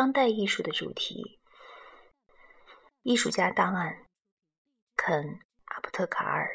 [0.00, 1.38] 当代艺术的主题，
[3.02, 4.06] 艺术家档案，
[4.96, 5.24] 肯·
[5.66, 6.50] 阿布特卡尔。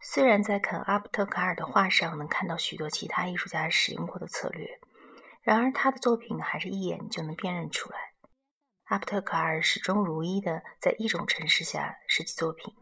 [0.00, 4.80] 虽然在肯·阿布特卡尔的画上能看到许多其他艺术家使用过的策略，
[5.40, 7.96] 然而他的作品还是一眼就能辨认出来。
[8.86, 12.74] 阿布特卡尔始终如一的在一种程式下设计作品。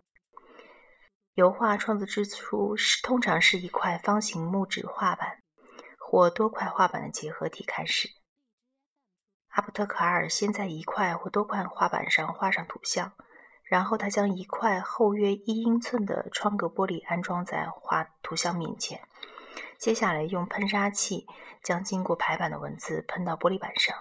[1.34, 5.42] 油画创作之初是通常是一块方形木质画板
[5.98, 8.08] 或多块画板的结合体开始。
[9.54, 13.12] 阿布特卡尔先在一块或多块画板上画上图像，
[13.62, 19.00] 然后他将一块厚约一英寸的窗格玻璃安装在画图像面前，
[19.78, 21.24] 接下来用喷砂器
[21.62, 23.96] 将经过排版的文字喷到玻璃板上。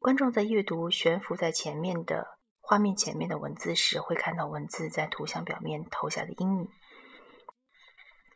[0.00, 6.68] 观众在阅读悬浮在前面的画面前面的文字时，会看到文字在图像表面投下的阴影。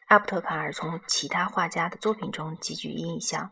[0.07, 3.51] 阿布特卡尔从其他画家的作品中汲取印象。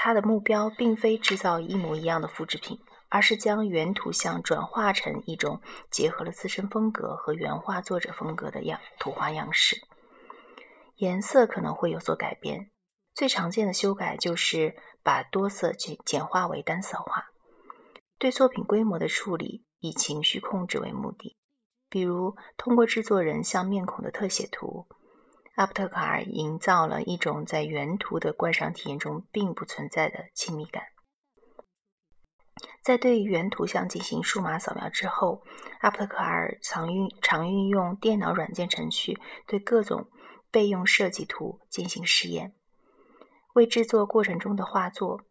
[0.00, 5.60] 他的目标并非制造一模一样的复制品，而是将原图像转化成一种
[5.90, 9.76] 结合了自身风格和原画作者风格的样图画样式。
[10.98, 12.70] 颜色可能会有所改变，
[13.12, 17.30] 最常见的修改就是把多色简简化为单色化。
[18.18, 21.36] 对作品规模的处理以情绪控制为目的，
[21.88, 24.86] 比如通过制作人像面孔的特写图。
[25.58, 30.84] 阿布特卡尔营造了一种在原图的观赏体验中并不存在的亲密感。
[32.80, 35.42] 在对原图像进行数码扫描之后，
[35.80, 40.08] 阿布特卡尔常运常运用电脑软件程序对各种
[40.52, 42.54] 备用设计图进行试验，
[43.54, 45.22] 为制作过程中的画作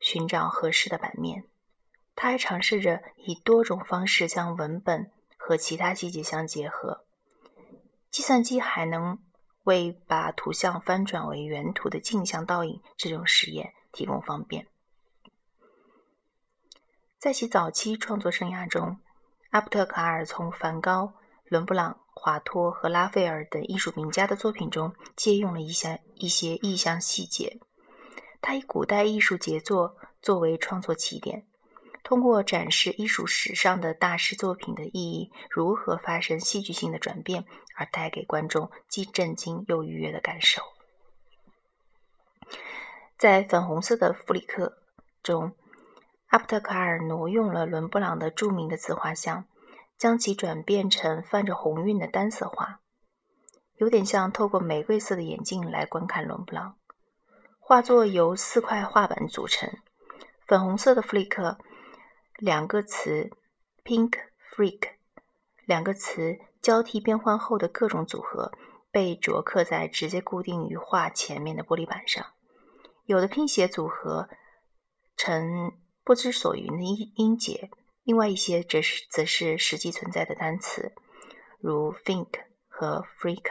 [0.00, 1.44] 寻找合适的版面。
[2.16, 7.04] 他还尝试着以多种方式将文本和其他细节相结合。
[8.10, 9.20] 计算机还能。
[9.68, 14.66] 为把图像翻转为原图的镜像倒影这种实验提供方便。
[17.18, 18.98] 在其早期创作生涯中，
[19.50, 21.12] 阿布特卡尔从梵高、
[21.44, 27.58] 伦勃朗、华托和拉斐尔等艺术名家的作品中借用了一些一些意象细节。
[28.40, 31.46] 他以古代艺术杰作作为创作起点。
[32.08, 37.44] 通过展示艺术史上的大师作品的意义如何发生戏剧性的转变，
[37.76, 40.62] 而带给观众既震惊又愉悦的感受。
[43.18, 44.78] 在粉红色的弗里克
[45.22, 45.52] 中，
[46.28, 49.44] 阿布特卡尔挪用了伦勃朗的著名的自画像，
[49.98, 52.80] 将其转变成泛着红晕的单色画，
[53.76, 56.76] 有点像透过玫瑰色的眼镜来观看伦勃朗。
[57.58, 59.70] 画作由四块画板组成，
[60.46, 61.58] 粉红色的弗里克。
[62.38, 63.30] 两个词
[63.84, 64.12] ，pink
[64.54, 64.90] freak，
[65.66, 68.52] 两个词交替变换后的各种组合
[68.92, 72.24] 被着刻在直接固定于画前面的玻璃板上。
[73.06, 74.28] 有的拼写组合
[75.16, 75.72] 成
[76.04, 77.70] 不知所云的音音节，
[78.04, 80.92] 另外一些则是则是实际存在的单词，
[81.58, 83.46] 如 think 和 freak。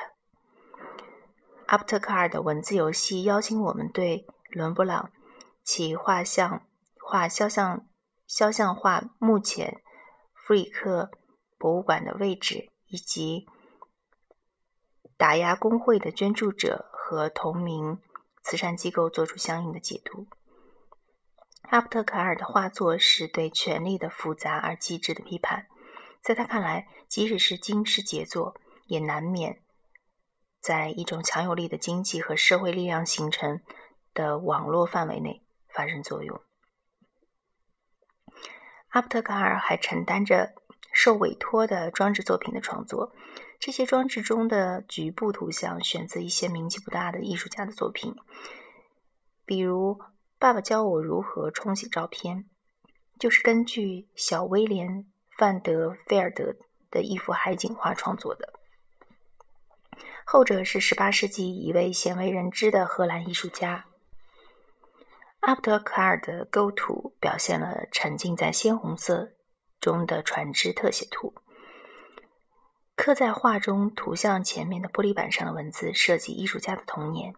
[1.66, 5.12] 阿布特卡尔的文字游戏邀请我们对伦勃朗
[5.62, 6.66] 其画像
[7.02, 7.86] 画肖像。
[8.28, 9.82] 肖像画目前
[10.34, 11.10] 弗里克
[11.58, 13.48] 博物馆的位置，以及
[15.16, 18.00] 打压工会的捐助者和同名
[18.44, 20.28] 慈善机构做出相应的解读。
[21.70, 25.68] 阿布特卡尔的画作是对权力的复杂而机智的批判。
[26.22, 28.56] 在他看来，即使是惊世杰作，
[28.86, 29.64] 也难免
[30.60, 33.62] 在一种强有力的经济和社会力量形成
[34.14, 36.42] 的网络范围内发生作用。
[38.90, 40.54] 阿布特卡尔还承担着
[40.92, 43.14] 受委托的装置作品的创作。
[43.60, 48.16] 这些装置中的局部图像选自一些名气不大的艺术家的作品，
[49.46, 49.96] 比如
[50.38, 52.38] 《爸爸教我如何冲洗照片》，
[53.20, 54.88] 就是根据小威廉·
[55.36, 56.56] 范德菲尔德
[56.92, 58.54] 的一幅海景画创作的。
[60.24, 63.86] 后者是18世纪一位鲜为人知的荷兰艺术家。
[65.48, 69.32] 阿布特卡尔的构图表现了沉浸在鲜红色
[69.80, 71.34] 中的船只特写图。
[72.98, 77.34] 刻在画中图像前面的玻璃板上的文字涉及艺术家的童年。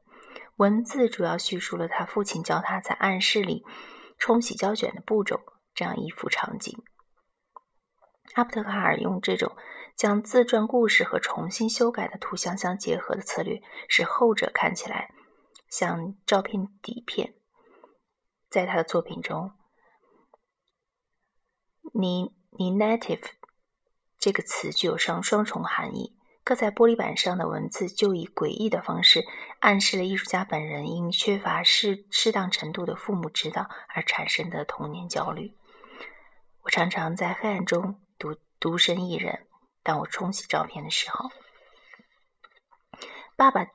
[0.56, 3.63] 文字主要叙述了他父亲教他在暗室里
[4.17, 5.39] 冲洗胶卷的步骤
[5.75, 6.81] 这样一幅场景。
[8.33, 9.55] 阿布特卡尔用这种
[9.95, 15.13] 将自传故事和重新修改的图像相结合的策略，使后者看起来
[15.69, 17.35] 像照片底片。
[18.50, 19.51] 在他的作品中
[21.94, 23.24] n 你 native”
[24.18, 29.24] 这个词具有双双重含义，刻在玻璃板上的文字就以诡异的方式
[29.60, 35.56] 暗示了艺术家本人因缺乏适适当程度的父母指导而产生的童年焦虑。
[36.63, 39.48] 我常常在黑暗中独独身一人，
[39.84, 41.30] 当我冲洗照片的时候，
[43.38, 43.66] 爸爸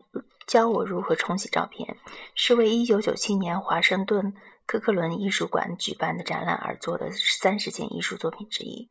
[0.46, 1.96] 教我如何冲洗照片，
[2.34, 4.34] 是为1997年华盛顿
[4.66, 8.88] 科克伦艺术馆举办的展览而做的三十件艺术作品之一。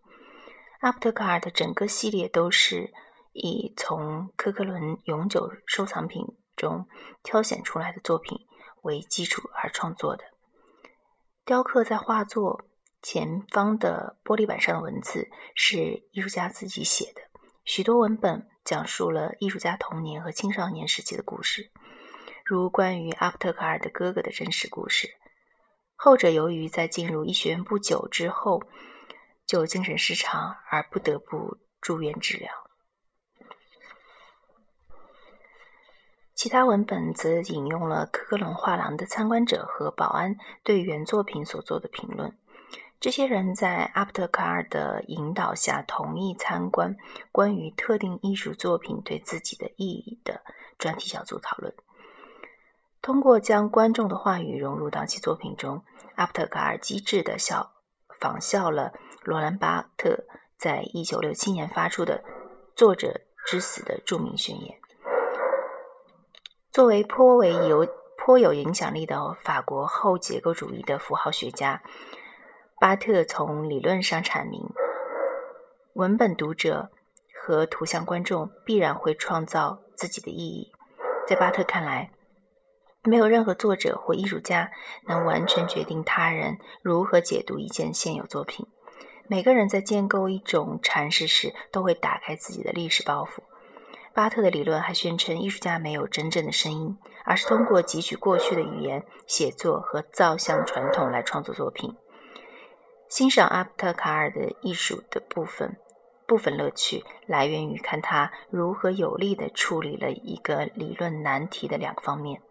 [0.82, 2.94] 阿普特卡尔的整个系列都是。
[3.36, 6.24] 以从科克伦永久收藏品
[6.56, 6.88] 中
[7.24, 8.46] 挑选出来的作品
[8.84, 10.24] 为基础而创作的。
[11.44, 12.64] 雕刻在画作
[13.02, 17.23] 前方的玻璃板上的文字是艺术家自己写的，
[17.65, 21.71] 许多文本讲述了艺术家童年和青少年时期的故事，
[22.44, 25.15] 如关于阿普特卡尔的哥哥的真实故事。
[25.95, 28.63] 后者由于在进入医学院不久之后
[29.45, 32.51] 就精神失常而不得不住院治疗。
[36.36, 42.38] 其他文本则引用了科克伦画廊的参观者和保安对原作品所做的评论。
[43.04, 46.96] 这些人在阿普特卡尔的引导下，同意参观
[47.34, 50.42] 关于特定艺术作品对自己的意义的
[50.78, 51.76] 专题小组讨论。
[53.02, 55.84] 通过将观众的话语融入到其作品中，
[56.16, 57.74] 阿普特卡尔机智地效
[58.22, 60.24] 仿效了罗兰巴特
[60.58, 62.24] 在一九六七年发出的
[62.74, 64.80] “作者之死”的著名宣言。
[66.72, 67.86] 作为颇为有
[68.18, 71.84] 颇有影响力的法国后结构主义的符号学家，
[72.80, 74.62] 巴特从理论上阐明，
[75.94, 76.90] 文本读者
[77.42, 80.72] 和图像观众必然会创造自己的意义。
[81.25, 82.12] 在巴特看来，
[83.04, 84.70] 没有任何作者或艺术家
[85.08, 88.68] 能完全决定他人如何解读一件现有作品。
[89.28, 93.42] 每个人在建构一种阐释时，都会打开自己的历史包袱。
[94.14, 101.96] 巴特的理论还宣称，艺术家没有真正的声音，而是通过汲取过去的语言、写作和造像传统来创作作品。
[103.13, 105.77] 欣赏阿普特卡尔的艺术的部分，
[106.25, 112.42] 部分乐趣来源于看他如何有力地处理了一个理论难题的两个方面。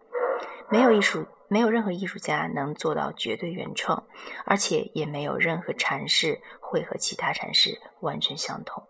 [0.69, 4.05] 没有艺术，没有任何艺术家能做到绝对原创，
[4.45, 8.87] 而且也没有任何阐释会和其他阐释完全相同。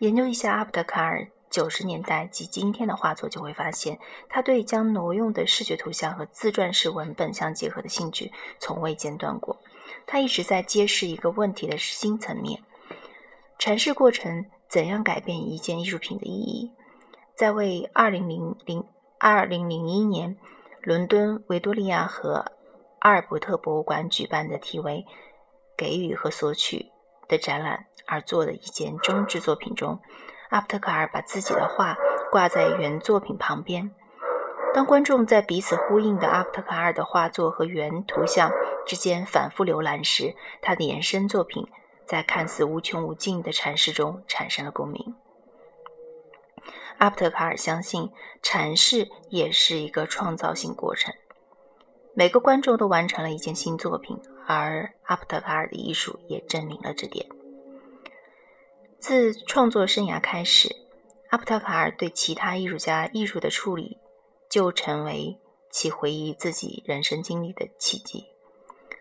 [0.00, 3.96] 研究一下阿普特卡尔九十年代及今天的画作，就会发现
[4.28, 9.56] 他对将挪用的视觉图像和自传式文本相结合的兴趣从未间断过。
[10.06, 12.60] 他一直在揭示一个问题的新层面：
[13.58, 16.72] 阐释过程怎样改变一件艺术品的意义。
[17.36, 18.84] 在为二零零零
[19.18, 20.36] 二零零一年
[20.80, 22.52] 伦敦维多利亚和
[23.00, 25.04] 阿尔伯特博物馆举办的题为
[25.76, 26.90] “给予和索取”
[27.28, 27.86] 的展览。
[28.04, 29.98] 而做的一件中制作品中，
[30.52, 31.96] 阿普特卡尔把自己的画
[32.30, 33.90] 挂在原作品旁边。
[34.74, 38.50] 当观众在彼此呼应的阿普特卡尔的画作和原图像
[38.86, 41.66] 之间反复浏览时，他的延伸作品
[42.06, 45.14] 在看似无穷无尽的阐释中产生了共鸣。
[46.98, 48.10] 阿普特卡尔相信，
[48.42, 51.14] 阐释也是一个创造性过程。
[52.14, 57.26] 每个观众都完成了一件新作品，而阿普特卡尔的艺术也证明了这点。
[59.02, 60.76] 自创作生涯开始，
[61.30, 63.98] 阿普特卡尔对其他艺术家艺术的处理
[64.48, 65.40] 就成为
[65.72, 68.24] 其回忆自己人生经历的契机。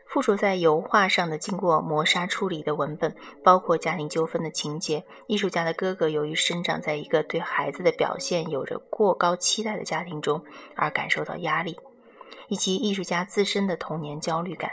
[0.08, 10.44] 附着在油画上的经过磨砂处理的文本，包括家庭纠纷的情节、艺术家的哥哥由于生长在一个对孩子的表现有着过高期待的家庭中
[10.76, 11.78] 而感受到压力，
[12.48, 14.72] 以及艺术家自身的童年焦虑感。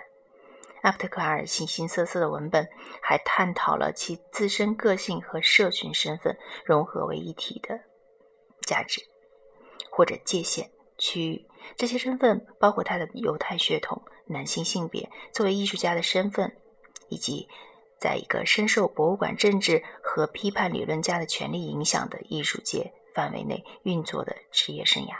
[0.82, 2.68] 阿普特卡尔形形色色的文本
[3.02, 7.80] 还探讨了其自身个性和社群身份融合为一体的
[8.62, 9.02] 价值
[9.90, 11.44] 或者界限区域。
[11.76, 16.56] 这些身份包括他的犹太血统、男性性别、作为艺术家的身份，
[17.08, 17.49] 以及
[17.99, 25.16] 在一个深受博物馆政治和批判理论家的权力影响的艺术界范围内运作的职业生涯。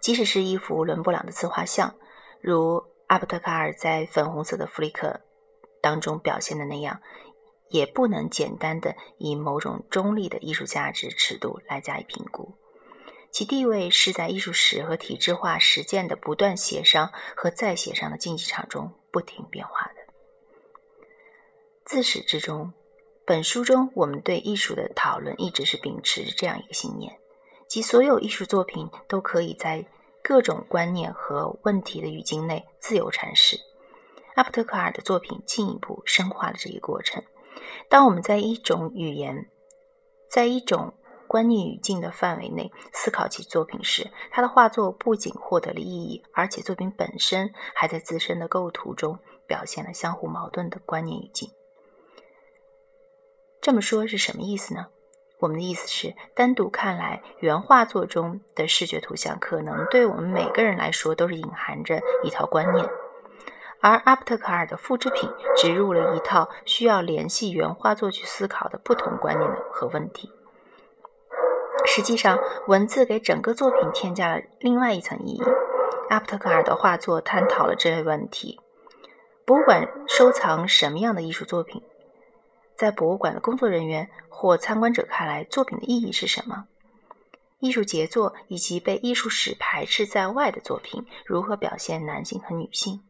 [0.00, 1.94] 即使是一幅伦勃朗的自画像，
[2.40, 2.89] 如。
[3.10, 5.20] 阿布特卡尔在粉红色的弗里克
[5.82, 7.02] 当中表现的那样，
[7.68, 12.54] 也不能简单的以某种中立的艺术价值尺度来加以评估。
[13.32, 19.94] 其地位是在艺术史和体制化实践的不断协商和再协商的竞技场中不停变化的。
[21.84, 22.72] 自始至终，
[23.26, 27.18] 本书中我们对艺术的讨论一直是秉持这样一个信念：
[27.66, 29.84] 即所有艺术作品都可以在。
[30.22, 33.58] 各种观念和问题的语境内自由阐释。
[34.34, 37.22] 阿普特卡尔的作品进一步深化了这一过程，
[37.88, 39.50] 当我们在一种语言，
[40.30, 40.94] 在一种
[41.26, 51.50] 观念语境的范围内思考其作品时，他的画作不仅获得了意义，而且作品本身还在自身的构图中表现了相互矛盾的观念语境。
[53.60, 54.86] 这么说是什么意思呢？
[55.40, 62.86] 我们的意思是，单独看来，原画作中的视觉图像可能对我们每个人来说都是隐含着一套观念，
[63.80, 70.30] 而阿布特卡尔的复制品植入了一套需要联系原画作去思考的不同观念的和问题。
[71.86, 75.42] 实际上，文字给整个作品添加了另外一层意义。
[76.10, 78.60] 阿布特卡尔的画作探讨了这类问题：
[79.46, 81.82] 博物馆收藏什么样的艺术作品？
[82.80, 86.66] 在博物馆的工作人员或参观者看来，作品的意义是什么？
[87.58, 93.02] 艺术杰作以及被艺术史排斥在外的作品如何表现男性和女性？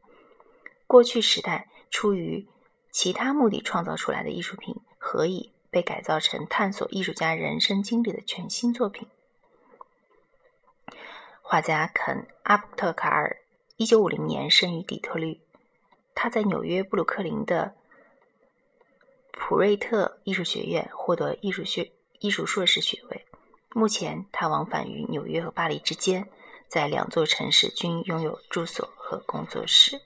[0.89, 2.49] 过去时代出于
[2.91, 9.07] 其他目的创造出来的艺术品何以被改造成探索艺术家人生经历的全新作品？
[11.43, 13.37] 画家肯·阿布特卡尔，
[13.77, 15.41] 一九五零年生于底特律，
[16.13, 17.77] 他在纽约布鲁克林的。
[19.43, 23.27] 普瑞特艺术学院获得艺术学艺术硕士学位。
[23.71, 26.29] 目前，他往返于纽约和巴黎之间，
[26.69, 30.01] 在两座城市均拥有住所和工作室。